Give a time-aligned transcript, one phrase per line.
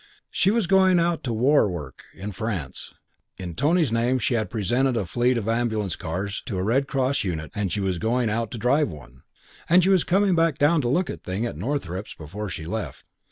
[0.31, 2.91] She was going out to war work in France
[3.37, 7.23] in Tony's name she had presented a fleet of ambulance cars to a Red Cross
[7.23, 9.21] unit and she was going out to drive one
[9.69, 13.05] and she was coming down to look at things at Northrepps before she left.